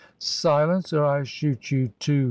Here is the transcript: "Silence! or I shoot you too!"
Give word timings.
"Silence! 0.17 0.91
or 0.91 1.05
I 1.05 1.23
shoot 1.23 1.69
you 1.69 1.89
too!" 1.99 2.19